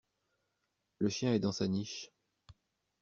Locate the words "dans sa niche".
1.39-2.09